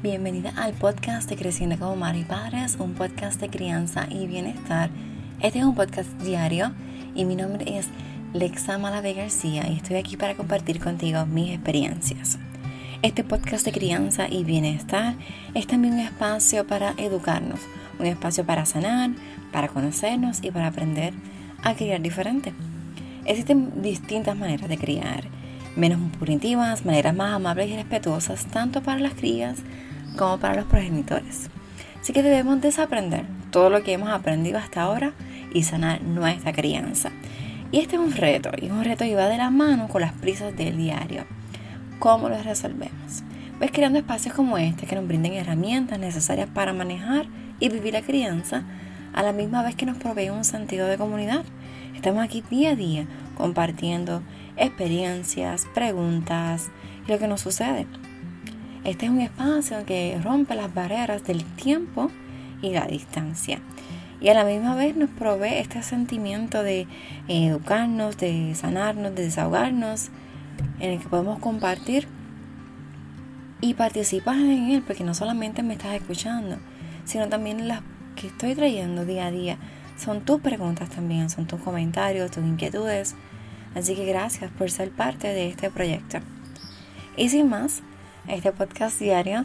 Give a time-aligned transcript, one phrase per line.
[0.00, 4.90] Bienvenida al podcast de Creciendo como Madre y Padres, un podcast de crianza y bienestar.
[5.40, 6.72] Este es un podcast diario
[7.16, 7.88] y mi nombre es
[8.32, 12.38] Lexa Malave García y estoy aquí para compartir contigo mis experiencias.
[13.02, 15.16] Este podcast de crianza y bienestar
[15.54, 17.58] es también un espacio para educarnos,
[17.98, 19.10] un espacio para sanar,
[19.50, 21.12] para conocernos y para aprender
[21.64, 22.54] a criar diferente.
[23.24, 25.24] Existen distintas maneras de criar,
[25.74, 29.56] menos punitivas, maneras más amables y respetuosas, tanto para las crías
[30.18, 31.48] como para los progenitores.
[32.00, 35.12] Así que debemos desaprender todo lo que hemos aprendido hasta ahora
[35.54, 37.10] y sanar nuestra crianza.
[37.70, 40.12] Y este es un reto, y un reto que va de la mano con las
[40.12, 41.24] prisas del diario.
[41.98, 43.22] ¿Cómo lo resolvemos?
[43.58, 47.26] Pues creando espacios como este que nos brinden herramientas necesarias para manejar
[47.60, 48.64] y vivir la crianza,
[49.12, 51.44] a la misma vez que nos provee un sentido de comunidad.
[51.94, 54.22] Estamos aquí día a día compartiendo
[54.56, 56.68] experiencias, preguntas
[57.06, 57.86] y lo que nos sucede.
[58.84, 62.10] Este es un espacio que rompe las barreras del tiempo
[62.62, 63.60] y la distancia.
[64.20, 66.86] Y a la misma vez nos provee este sentimiento de
[67.28, 70.10] educarnos, de sanarnos, de desahogarnos,
[70.80, 72.08] en el que podemos compartir
[73.60, 76.58] y participar en él, porque no solamente me estás escuchando,
[77.04, 77.82] sino también las
[78.16, 79.58] que estoy trayendo día a día.
[79.96, 83.14] Son tus preguntas también, son tus comentarios, tus inquietudes.
[83.74, 86.18] Así que gracias por ser parte de este proyecto.
[87.16, 87.82] Y sin más,
[88.28, 89.44] este podcast diario.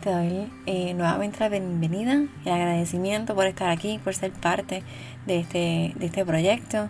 [0.00, 4.82] Te doy eh, nuevamente la bienvenida el agradecimiento por estar aquí, por ser parte
[5.26, 6.88] de este, de este proyecto.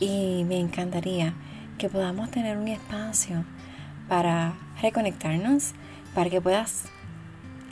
[0.00, 1.32] Y me encantaría
[1.78, 3.44] que podamos tener un espacio
[4.08, 5.72] para reconectarnos,
[6.14, 6.84] para que puedas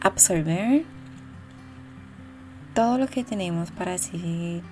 [0.00, 0.84] absorber
[2.74, 4.62] todo lo que tenemos para decir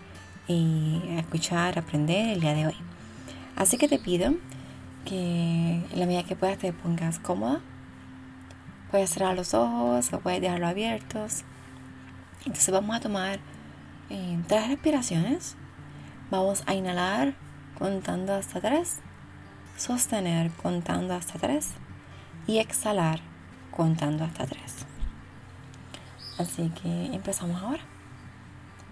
[0.49, 2.77] y escuchar, aprender el día de hoy.
[3.57, 4.35] Así que te pido
[5.05, 7.61] que en la medida que puedas te pongas cómoda
[8.93, 11.45] Puedes cerrar los ojos o puedes dejarlos abiertos.
[12.41, 13.41] Entonces vamos a tomar
[14.11, 15.57] eh, tres respiraciones.
[16.31, 17.33] Vamos a inhalar
[17.79, 19.01] contando hasta tres.
[19.79, 21.71] Sostener contando hasta tres.
[22.47, 23.21] Y exhalar
[23.71, 24.85] contando hasta tres.
[26.39, 27.83] Así que empezamos ahora.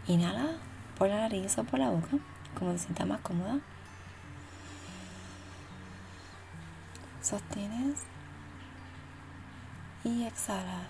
[0.06, 0.56] Inhala
[0.96, 2.16] por la nariz o por la boca,
[2.58, 3.58] como se sienta más cómoda.
[7.20, 8.00] Sostienes
[10.04, 10.82] y exhala.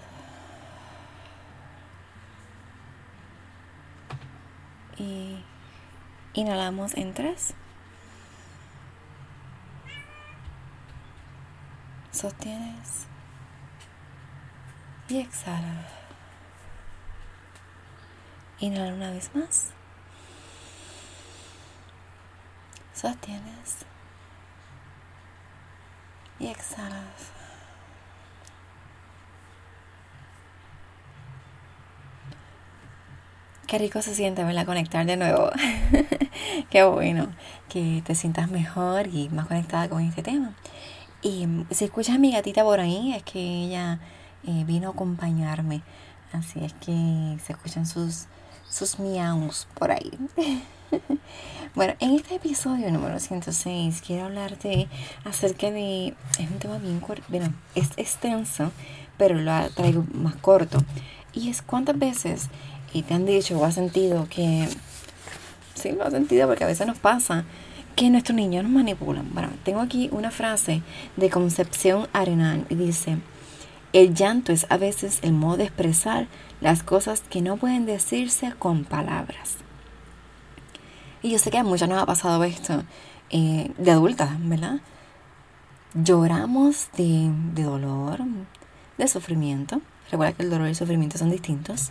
[4.97, 5.43] Y
[6.35, 7.55] inhalamos en tres.
[12.13, 13.07] Sostienes
[15.09, 15.89] y exhala.
[18.59, 19.71] Inhala una vez más.
[22.93, 23.87] Sostienes
[26.39, 27.40] y exhalas.
[33.71, 34.67] Qué rico se siente, ¿verdad?
[34.67, 35.49] Conectar de nuevo.
[36.71, 37.29] Qué bueno
[37.69, 40.55] que te sientas mejor y más conectada con este tema.
[41.23, 44.01] Y mm, si escuchas a mi gatita por ahí, es que ella
[44.43, 45.83] eh, vino a acompañarme.
[46.33, 48.25] Así es que se escuchan sus,
[48.69, 50.11] sus miaus por ahí.
[51.77, 54.89] bueno, en este episodio número 106 quiero hablarte
[55.25, 56.17] acerca de...
[56.41, 58.73] Es un tema bien corto, bueno, es extenso,
[59.17, 60.83] pero lo traigo más corto.
[61.33, 62.49] Y es cuántas veces
[62.93, 64.69] y te han dicho o has sentido que,
[65.75, 67.45] sí, lo has sentido porque a veces nos pasa,
[67.97, 69.33] que nuestros niños nos manipulan.
[69.33, 70.83] Bueno, tengo aquí una frase
[71.17, 73.19] de Concepción Arenal y dice,
[73.93, 76.27] el llanto es a veces el modo de expresar
[76.61, 79.57] las cosas que no pueden decirse con palabras.
[81.23, 82.83] Y yo sé que a muchos nos ha pasado esto
[83.31, 84.81] eh, de adultas, ¿verdad?
[85.93, 88.21] Lloramos de, de dolor,
[88.97, 89.83] de sufrimiento.
[90.11, 91.91] Recuerda que el dolor y el sufrimiento son distintos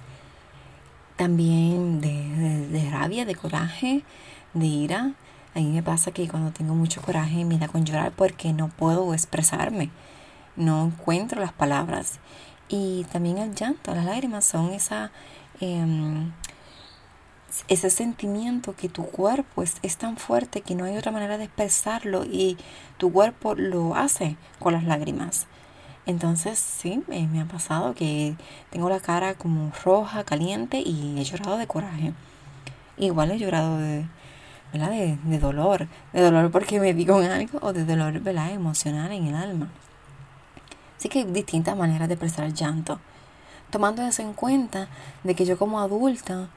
[1.19, 4.05] también de, rabia, de coraje,
[4.53, 5.11] de ira.
[5.53, 8.69] A mí me pasa que cuando tengo mucho coraje me da con llorar porque no
[8.69, 9.89] puedo expresarme,
[10.55, 12.19] no encuentro las palabras.
[12.69, 15.11] Y también el llanto, las lágrimas son esa,
[15.59, 16.31] em,
[17.67, 21.45] ese sentimiento que tu cuerpo es, es tan fuerte que no hay otra manera de
[21.45, 22.55] expresarlo y
[22.97, 25.47] tu cuerpo lo hace con las lágrimas.
[26.09, 28.35] Entonces sí, me ha pasado que
[28.71, 32.13] tengo la cara como roja, caliente y he llorado de coraje.
[32.97, 34.07] Igual he llorado de,
[34.73, 38.49] de, dolor, de dolor porque me digo algo o de dolor ¿verdad?
[38.49, 39.69] emocional en el alma.
[40.97, 42.99] Así que hay distintas maneras de expresar el llanto.
[43.69, 44.87] Tomando eso en cuenta
[45.23, 46.49] de que yo como adulta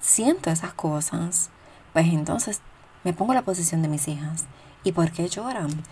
[0.00, 1.50] siento esas cosas,
[1.92, 2.62] pues entonces
[3.04, 4.46] me pongo la posición de mis hijas.
[4.82, 5.84] ¿Y por qué lloran?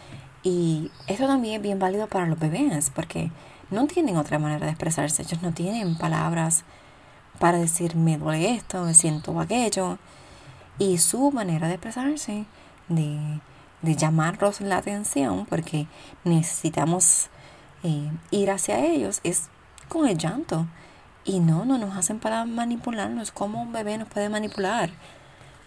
[0.47, 3.33] Y esto también es bien válido para los bebés, porque
[3.73, 5.23] no tienen otra manera de expresarse.
[5.23, 6.63] Ellos no tienen palabras
[7.41, 9.99] para decir me duele esto, me siento aquello.
[10.79, 12.45] Y su manera de expresarse,
[12.87, 13.41] de,
[13.83, 15.89] de llamarlos la atención, porque
[16.23, 17.27] necesitamos
[17.83, 19.49] eh, ir hacia ellos, es
[19.89, 20.69] con el llanto.
[21.25, 23.33] Y no, no nos hacen para manipularnos.
[23.33, 24.91] como un bebé nos puede manipular?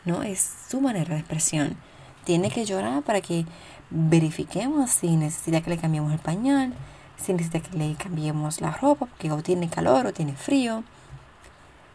[0.05, 0.39] No, es
[0.69, 1.75] su manera de expresión.
[2.23, 3.45] Tiene que llorar para que
[3.89, 6.73] verifiquemos si necesita que le cambiemos el pañal,
[7.17, 10.83] si necesita que le cambiemos la ropa, porque o tiene calor o tiene frío,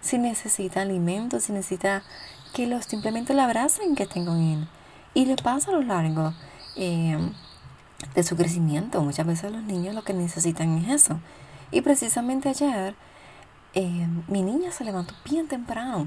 [0.01, 2.03] si necesita alimento, si necesita
[2.53, 4.69] que los simplemente le abracen, que estén con él.
[5.15, 6.35] Y le pasa a lo largo
[6.77, 7.19] eh,
[8.15, 9.03] de su crecimiento.
[9.03, 11.19] Muchas veces los niños lo que necesitan es eso.
[11.71, 12.95] Y precisamente ayer
[13.75, 16.07] eh, mi niña se levantó bien temprano.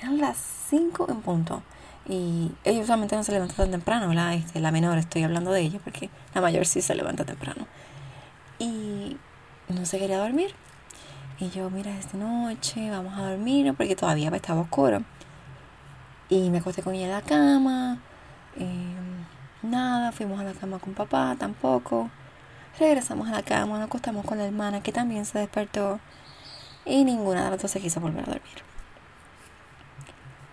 [0.00, 0.36] Eran las
[0.70, 1.62] 5 en punto.
[2.08, 4.12] Y ella usualmente no se levanta tan temprano.
[4.32, 7.66] Este, la menor estoy hablando de ella porque la mayor sí se levanta temprano.
[8.58, 9.16] Y
[9.68, 10.54] no se quería dormir.
[11.38, 15.02] Y yo, mira, esta noche vamos a dormir porque todavía estaba oscuro.
[16.28, 17.98] Y me acosté con ella en la cama.
[18.56, 19.24] Em,
[19.62, 22.10] nada, fuimos a la cama con papá, tampoco.
[22.78, 25.98] Regresamos a la cama, nos acostamos con la hermana que también se despertó.
[26.84, 28.75] Y ninguna de las dos se quiso volver a dormir.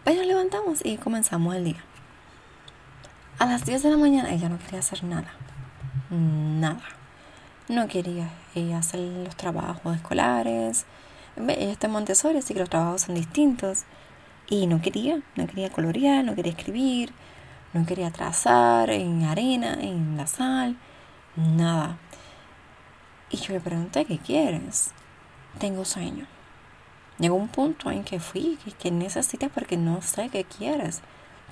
[0.03, 1.83] Pues nos levantamos y comenzamos el día.
[3.39, 5.31] A las 10 de la mañana ella no quería hacer nada.
[6.09, 6.83] Nada.
[7.69, 10.85] No quería ella hacer los trabajos escolares.
[11.37, 13.85] Ella está en Montessori, así que los trabajos son distintos.
[14.49, 17.13] Y no quería, no quería colorear, no quería escribir,
[17.71, 20.75] no quería trazar en arena, en la sal,
[21.37, 21.97] nada.
[23.29, 24.91] Y yo le pregunté, ¿qué quieres?
[25.59, 26.32] Tengo sueño.
[27.19, 31.01] Llegó un punto en que fui, que, necesitas porque no sé qué quieres.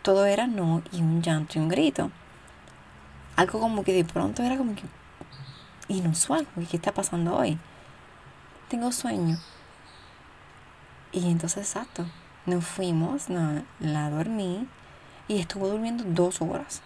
[0.02, 2.10] Todo era no y un llanto y un grito.
[3.36, 4.84] Algo como que de pronto era como que
[5.88, 7.60] inusual, ¿qué está pasando hoy?
[8.70, 9.38] Tengo sueño.
[11.12, 12.06] Y entonces, exacto,
[12.46, 14.68] nos fuimos, no, la dormí
[15.28, 16.82] y estuvo durmiendo dos horas.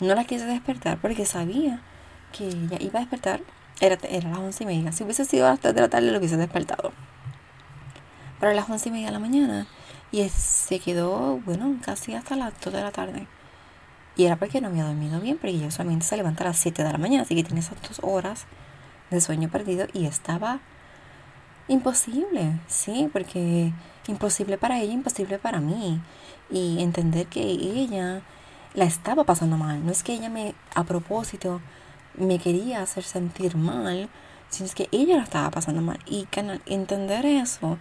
[0.00, 1.80] No la quise despertar porque sabía
[2.32, 3.42] que ella iba a despertar.
[3.80, 4.92] Era, era las once y media.
[4.92, 6.92] Si hubiese sido a las tres de la tarde, lo hubiese despertado
[8.38, 9.66] para las once y media de la mañana.
[10.12, 13.26] Y se quedó, bueno, casi hasta las 2 de la tarde.
[14.16, 16.82] Y era porque no había dormido bien, porque ella solamente se levanta a las 7
[16.82, 18.46] de la mañana, así que tiene esas dos horas
[19.10, 20.60] de sueño perdido y estaba
[21.68, 23.72] imposible, sí, porque
[24.06, 26.00] imposible para ella, imposible para mí.
[26.50, 28.22] Y entender que ella
[28.74, 29.84] la estaba pasando mal.
[29.84, 31.60] No es que ella me, a propósito,
[32.14, 34.08] me quería hacer sentir mal,
[34.48, 35.98] sino es que ella la estaba pasando mal.
[36.06, 36.26] Y
[36.66, 37.78] entender eso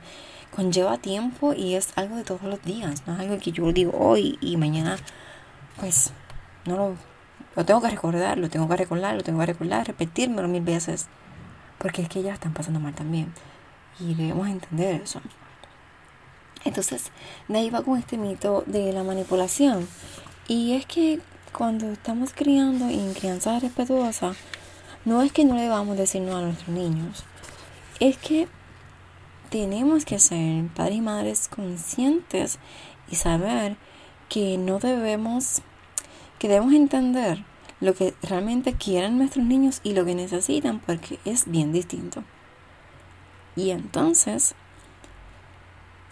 [0.56, 3.92] conlleva tiempo y es algo de todos los días, no es algo que yo digo
[3.98, 4.98] hoy y mañana,
[5.80, 6.12] pues
[6.66, 6.96] no
[7.56, 11.08] lo, tengo que recordar, lo tengo que recordar, lo tengo que recordar, repetírmelo mil veces,
[11.78, 13.34] porque es que ellas están pasando mal también
[14.00, 15.22] y debemos entender eso.
[16.64, 17.12] Entonces,
[17.48, 19.88] de ahí va con este mito de la manipulación.
[20.48, 21.20] Y es que
[21.54, 24.34] cuando estamos criando en crianza respetuosa,
[25.06, 27.24] no es que no le vamos a decir no a nuestros niños,
[28.00, 28.48] es que
[29.56, 32.60] tenemos que ser padres y madres conscientes
[33.10, 33.78] y saber
[34.28, 35.62] que no debemos,
[36.40, 37.46] que debemos entender
[37.80, 42.26] lo que realmente quieren nuestros niños y lo que necesitan porque es bien distinto.
[43.56, 44.56] Y entonces,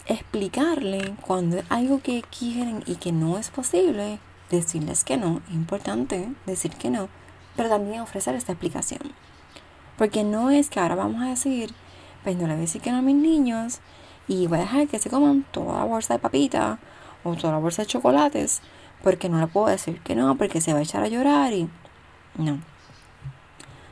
[0.06, 4.20] explicarle cuando es algo que quieren y que no es posible,
[4.52, 7.10] decirles que no, es importante decir que no,
[7.58, 9.02] pero también ofrecer esta explicación.
[9.98, 11.76] Porque no es que ahora vamos a decir
[12.24, 13.80] pues no le voy a decir que no a mis niños
[14.28, 16.80] y voy a dejar que se coman toda la bolsa de papitas
[17.24, 18.62] o toda la bolsa de chocolates
[19.04, 21.70] porque no le puedo decir que no, porque se va a echar a llorar y
[22.38, 22.60] no.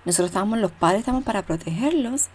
[0.05, 2.27] Nosotros estamos, los padres estamos para protegerlos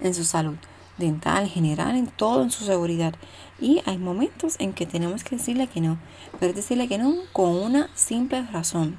[0.00, 0.56] en su salud
[0.98, 3.14] dental, general, en todo, en su seguridad.
[3.60, 5.98] Y hay momentos en que tenemos que decirle que no,
[6.38, 8.98] pero decirle que no con una simple razón.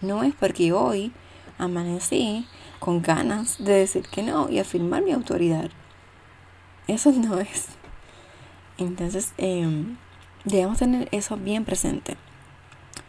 [0.00, 1.12] No es porque hoy
[1.58, 2.46] amanecí
[2.78, 5.70] con ganas de decir que no y afirmar mi autoridad.
[6.90, 7.66] Eso no es.
[8.76, 9.96] Entonces, em,
[10.44, 12.16] debemos tener eso bien presente.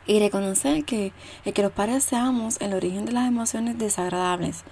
[0.05, 4.63] Y reconocer que, que los padres seamos el origen de las emociones desagradables.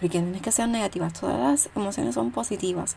[0.00, 2.96] Porque no es que sean negativas, todas las emociones son positivas.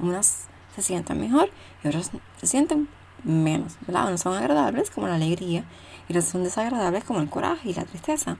[0.00, 1.50] Unas se sienten mejor
[1.84, 2.88] y otras se sienten
[3.22, 3.76] menos.
[3.86, 4.08] ¿verdad?
[4.08, 5.64] Unas son agradables como la alegría
[6.08, 8.38] y otras son desagradables como el coraje y la tristeza.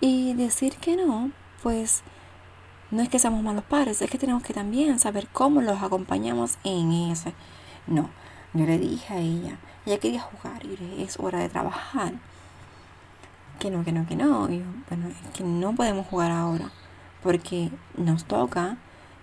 [0.00, 1.30] Y decir que no,
[1.62, 2.02] pues
[2.90, 6.58] no es que seamos malos padres, es que tenemos que también saber cómo los acompañamos
[6.64, 7.32] en eso.
[7.86, 8.10] No,
[8.54, 12.14] yo le dije a ella, ella quería jugar y es hora de trabajar.
[13.58, 14.50] Que no, que no, que no.
[14.50, 16.70] Y bueno, es que no podemos jugar ahora.
[17.22, 18.76] porque nos toca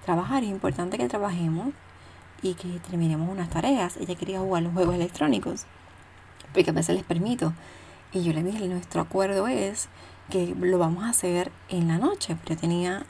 [0.05, 1.69] trabajar, es importante que trabajemos
[2.41, 3.95] y que terminemos unas tareas.
[3.97, 5.65] Ella quería jugar los juegos electrónicos,
[6.53, 7.53] porque a veces les permito.
[8.11, 9.87] Y yo le dije, nuestro acuerdo es
[10.29, 12.35] que lo vamos a hacer en la noche.
[12.43, 13.05] Pero yo tenía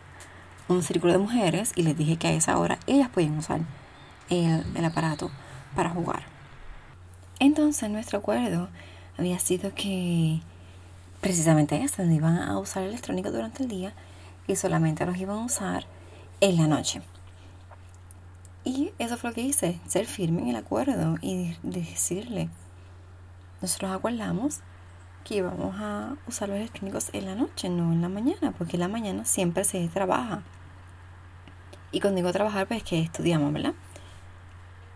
[0.67, 3.61] un círculo de mujeres y les dije que a esa hora ellas podían usar
[4.29, 5.31] el, el aparato
[5.75, 6.23] para jugar.
[7.39, 8.69] Entonces nuestro acuerdo
[9.17, 10.41] había sido que
[11.21, 13.93] precisamente eso, no iban a usar electrónico durante el día
[14.47, 15.85] y solamente los iban a usar
[16.41, 17.01] en la noche.
[18.65, 22.49] Y eso fue lo que hice, ser firme en el acuerdo y decirle,
[23.61, 24.59] nosotros acordamos
[25.23, 28.81] que íbamos a usar los electrónicos en la noche, no en la mañana, porque en
[28.81, 30.43] la mañana siempre se trabaja.
[31.91, 33.73] Y cuando digo trabajar, pues que estudiamos, ¿verdad?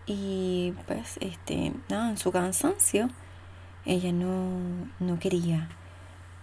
[0.06, 3.08] Y pues, este, nada, en su cansancio,
[3.84, 5.68] ella no, no quería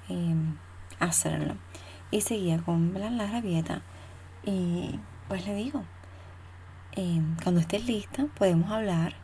[0.07, 0.57] em,
[0.99, 1.55] hacerlo.
[2.11, 3.81] Y seguía con la rabieta.
[4.43, 5.83] Y pues le digo,
[6.93, 9.15] em, cuando estés lista, podemos hablar.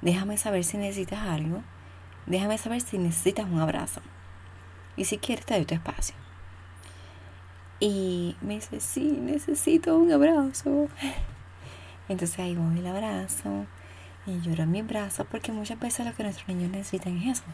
[0.00, 1.62] Déjame saber si necesitas algo.
[2.26, 4.00] Déjame saber si necesitas un abrazo.
[4.96, 6.14] Y si quieres, te doy tu espacio.
[7.78, 10.88] Y me dice, sí, necesito un abrazo.
[12.08, 13.66] Entonces ahí voy el abrazo
[14.26, 17.44] y lloro en mi brazo porque muchas veces lo que nuestros niños necesitan es eso,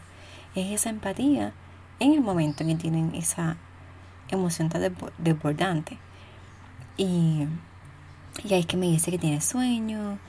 [0.55, 1.53] es esa empatía
[1.99, 3.57] en el momento en que tienen esa
[4.29, 5.97] emoción tan desbordante.
[6.97, 7.47] Y,
[8.43, 10.19] y ahí es que me dice que tiene sueño,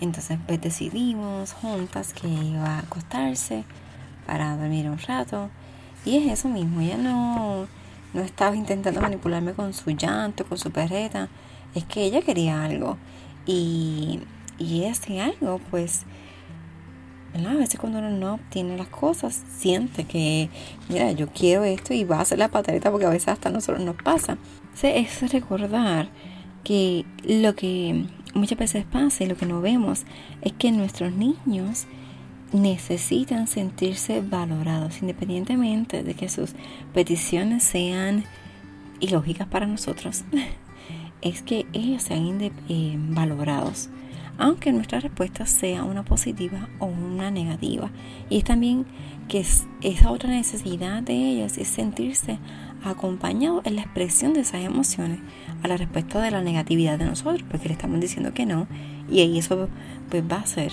[0.00, 3.64] entonces pues decidimos juntas que iba a acostarse
[4.26, 5.50] para dormir un rato.
[6.04, 7.66] Y es eso mismo, ella no,
[8.12, 11.28] no estaba intentando manipularme con su llanto, con su perreta,
[11.74, 12.98] es que ella quería algo.
[13.46, 14.20] Y,
[14.58, 16.04] y ese algo, pues,
[17.34, 20.48] a veces cuando uno no obtiene las cosas, siente que,
[20.88, 23.52] mira, yo quiero esto y va a hacer la pataleta porque a veces hasta a
[23.52, 24.38] nosotros nos pasa.
[24.82, 26.08] es recordar
[26.62, 30.04] que lo que muchas veces pasa y lo que no vemos
[30.42, 31.86] es que nuestros niños
[32.54, 36.54] necesitan sentirse valorados, independientemente de que sus
[36.94, 38.24] peticiones sean
[39.00, 40.24] ilógicas para nosotros.
[41.20, 43.90] es que ellos sean eh, valorados,
[44.38, 47.90] aunque nuestra respuesta sea una positiva o una negativa.
[48.30, 48.86] Y es también
[49.26, 49.44] que
[49.80, 52.38] esa otra necesidad de ellos es sentirse
[52.84, 55.18] acompañados en la expresión de esas emociones
[55.62, 58.68] a la respuesta de la negatividad de nosotros, porque le estamos diciendo que no,
[59.10, 59.68] y ahí eso
[60.08, 60.70] pues va a hacer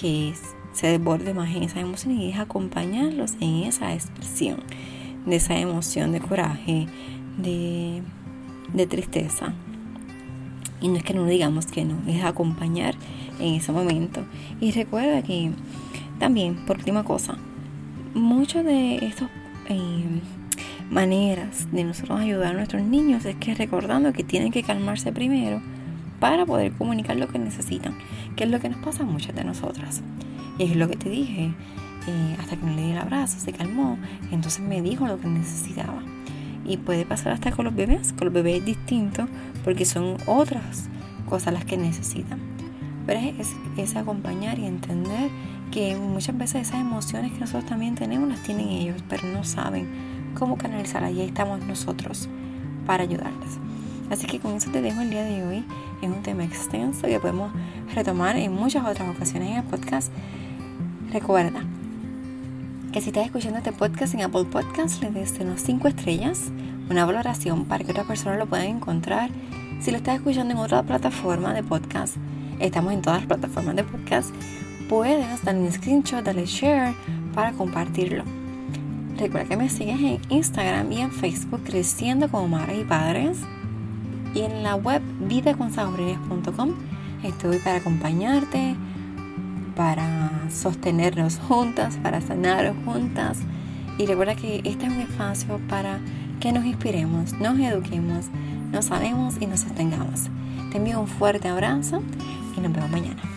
[0.00, 0.32] que
[0.76, 4.58] se desborde más en esas emociones y es acompañarlos en esa expresión
[5.24, 6.86] de esa emoción de coraje,
[7.38, 8.02] de,
[8.74, 9.54] de tristeza,
[10.80, 12.94] y no es que no digamos que no, es acompañar
[13.40, 14.24] en ese momento.
[14.60, 15.50] Y recuerda que
[16.18, 17.38] también, por última cosa,
[18.14, 19.30] muchas de estas
[19.70, 20.20] eh,
[20.90, 25.62] maneras de nosotros ayudar a nuestros niños es que recordando que tienen que calmarse primero
[26.20, 27.96] para poder comunicar lo que necesitan,
[28.36, 30.02] que es lo que nos pasa a muchas de nosotras.
[30.58, 31.52] Y es lo que te dije,
[32.06, 33.98] eh, hasta que me le di el abrazo, se calmó,
[34.30, 36.02] entonces me dijo lo que necesitaba.
[36.64, 39.28] Y puede pasar hasta con los bebés, con los bebés es distinto
[39.64, 40.88] porque son otras
[41.28, 42.40] cosas las que necesitan.
[43.06, 45.30] Pero es, es acompañar y entender
[45.70, 49.86] que muchas veces esas emociones que nosotros también tenemos las tienen ellos, pero no saben
[50.36, 52.28] cómo canalizarlas y ahí estamos nosotros
[52.86, 53.58] para ayudarles.
[54.10, 55.64] Así que con eso te dejo el día de hoy.
[56.02, 57.52] Es un tema extenso que podemos
[57.94, 60.12] retomar en muchas otras ocasiones en el podcast.
[61.12, 61.60] Recuerda,
[62.92, 66.50] que si estás escuchando este podcast en Apple Podcasts, le des unos 5 estrellas,
[66.90, 69.30] una valoración para que otras personas lo puedan encontrar.
[69.80, 72.16] Si lo estás escuchando en otra plataforma de podcast,
[72.58, 74.30] estamos en todas las plataformas de podcast,
[74.88, 76.94] puedes darle un screenshot, darle share
[77.34, 78.24] para compartirlo.
[79.16, 83.38] Recuerda que me sigues en Instagram y en Facebook creciendo como madres y padres
[84.34, 86.70] y en la web vidaconsajobrines.com
[87.22, 88.74] estoy para acompañarte,
[89.76, 93.38] para sostenernos juntas, para sanar juntas.
[93.98, 96.00] Y recuerda que este es un espacio para
[96.40, 98.26] que nos inspiremos, nos eduquemos,
[98.72, 100.28] nos sanemos y nos sostengamos.
[100.72, 102.02] Te envío un fuerte abrazo
[102.56, 103.35] y nos vemos mañana.